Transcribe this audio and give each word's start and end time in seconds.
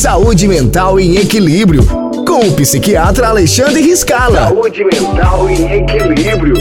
Saúde 0.00 0.48
Mental 0.48 0.98
em 0.98 1.16
Equilíbrio, 1.16 1.82
com 2.26 2.48
o 2.48 2.56
psiquiatra 2.56 3.28
Alexandre 3.28 3.82
Riscala. 3.82 4.48
Saúde 4.48 4.82
Mental 4.82 5.50
em 5.50 5.72
Equilíbrio. 5.74 6.54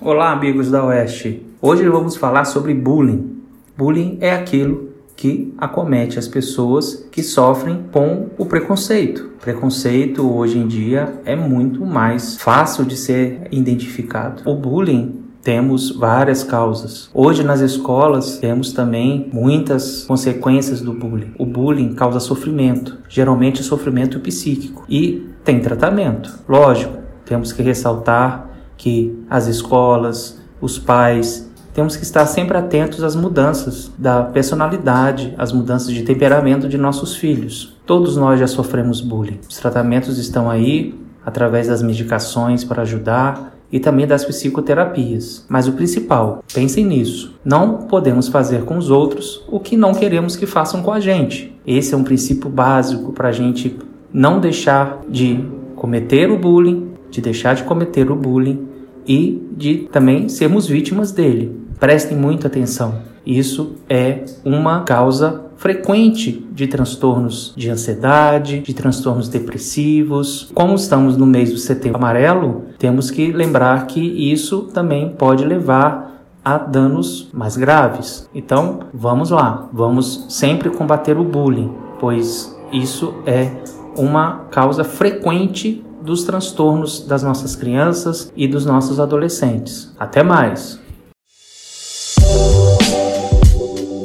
Olá, 0.00 0.30
amigos 0.30 0.70
da 0.70 0.84
Oeste. 0.84 1.44
Hoje 1.60 1.88
vamos 1.88 2.14
falar 2.14 2.44
sobre 2.44 2.72
bullying. 2.72 3.42
Bullying 3.76 4.18
é 4.20 4.32
aquilo 4.32 4.90
que 5.16 5.52
acomete 5.58 6.20
as 6.20 6.28
pessoas 6.28 7.04
que 7.10 7.20
sofrem 7.20 7.86
com 7.90 8.28
o 8.38 8.46
preconceito. 8.46 9.28
Preconceito 9.40 10.32
hoje 10.32 10.56
em 10.56 10.68
dia 10.68 11.20
é 11.24 11.34
muito 11.34 11.84
mais 11.84 12.36
fácil 12.36 12.84
de 12.84 12.96
ser 12.96 13.48
identificado. 13.50 14.48
O 14.48 14.54
bullying 14.54 15.29
temos 15.42 15.90
várias 15.90 16.42
causas. 16.42 17.10
Hoje 17.14 17.42
nas 17.42 17.60
escolas 17.60 18.38
temos 18.38 18.72
também 18.72 19.28
muitas 19.32 20.04
consequências 20.04 20.80
do 20.80 20.92
bullying. 20.92 21.32
O 21.38 21.46
bullying 21.46 21.94
causa 21.94 22.20
sofrimento, 22.20 22.98
geralmente 23.08 23.62
sofrimento 23.62 24.20
psíquico, 24.20 24.84
e 24.88 25.26
tem 25.44 25.60
tratamento. 25.60 26.38
Lógico, 26.48 26.98
temos 27.24 27.52
que 27.52 27.62
ressaltar 27.62 28.48
que 28.76 29.18
as 29.28 29.46
escolas, 29.46 30.40
os 30.60 30.78
pais 30.78 31.50
temos 31.72 31.96
que 31.96 32.02
estar 32.02 32.26
sempre 32.26 32.58
atentos 32.58 33.04
às 33.04 33.14
mudanças 33.14 33.92
da 33.96 34.24
personalidade, 34.24 35.34
às 35.38 35.52
mudanças 35.52 35.94
de 35.94 36.02
temperamento 36.02 36.68
de 36.68 36.76
nossos 36.76 37.14
filhos. 37.14 37.76
Todos 37.86 38.16
nós 38.16 38.40
já 38.40 38.46
sofremos 38.46 39.00
bullying. 39.00 39.38
Os 39.48 39.56
tratamentos 39.56 40.18
estão 40.18 40.50
aí 40.50 40.98
através 41.24 41.68
das 41.68 41.82
medicações 41.82 42.64
para 42.64 42.82
ajudar 42.82 43.54
e 43.72 43.78
também 43.78 44.06
das 44.06 44.24
psicoterapias. 44.24 45.44
Mas 45.48 45.68
o 45.68 45.72
principal, 45.72 46.42
pensem 46.52 46.84
nisso. 46.84 47.38
Não 47.44 47.78
podemos 47.78 48.28
fazer 48.28 48.64
com 48.64 48.76
os 48.76 48.90
outros 48.90 49.44
o 49.48 49.60
que 49.60 49.76
não 49.76 49.94
queremos 49.94 50.36
que 50.36 50.46
façam 50.46 50.82
com 50.82 50.92
a 50.92 51.00
gente. 51.00 51.54
Esse 51.66 51.94
é 51.94 51.96
um 51.96 52.04
princípio 52.04 52.50
básico 52.50 53.12
para 53.12 53.28
a 53.28 53.32
gente 53.32 53.78
não 54.12 54.40
deixar 54.40 55.02
de 55.08 55.44
cometer 55.76 56.30
o 56.30 56.38
bullying, 56.38 56.92
de 57.10 57.20
deixar 57.20 57.54
de 57.54 57.64
cometer 57.64 58.10
o 58.10 58.16
bullying 58.16 58.68
e 59.06 59.42
de 59.56 59.88
também 59.92 60.28
sermos 60.28 60.66
vítimas 60.66 61.12
dele. 61.12 61.58
Prestem 61.78 62.16
muita 62.16 62.48
atenção. 62.48 63.00
Isso 63.24 63.76
é 63.88 64.24
uma 64.44 64.82
causa 64.82 65.49
frequente 65.60 66.42
de 66.52 66.66
transtornos 66.66 67.52
de 67.54 67.68
ansiedade, 67.68 68.60
de 68.60 68.72
transtornos 68.72 69.28
depressivos. 69.28 70.50
Como 70.54 70.74
estamos 70.74 71.18
no 71.18 71.26
mês 71.26 71.52
do 71.52 71.58
setembro 71.58 71.98
amarelo, 71.98 72.64
temos 72.78 73.10
que 73.10 73.30
lembrar 73.30 73.86
que 73.86 74.00
isso 74.00 74.62
também 74.72 75.10
pode 75.10 75.44
levar 75.44 76.24
a 76.42 76.56
danos 76.56 77.28
mais 77.34 77.58
graves. 77.58 78.26
Então, 78.34 78.80
vamos 78.94 79.28
lá, 79.28 79.68
vamos 79.70 80.24
sempre 80.30 80.70
combater 80.70 81.18
o 81.18 81.24
bullying, 81.24 81.70
pois 82.00 82.58
isso 82.72 83.12
é 83.26 83.50
uma 83.94 84.46
causa 84.50 84.82
frequente 84.82 85.84
dos 86.00 86.24
transtornos 86.24 87.06
das 87.06 87.22
nossas 87.22 87.54
crianças 87.54 88.32
e 88.34 88.48
dos 88.48 88.64
nossos 88.64 88.98
adolescentes. 88.98 89.94
Até 89.98 90.22
mais! 90.22 90.80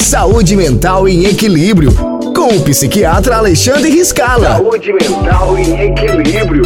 Saúde 0.05 0.55
Mental 0.55 1.09
em 1.09 1.25
Equilíbrio, 1.25 1.91
com 2.35 2.55
o 2.55 2.61
psiquiatra 2.61 3.37
Alexandre 3.37 3.89
Riscala. 3.89 4.57
Saúde 4.57 4.93
Mental 4.93 5.57
em 5.57 5.81
Equilíbrio. 5.81 6.63